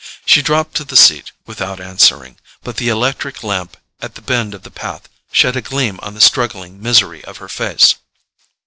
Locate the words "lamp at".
3.43-4.15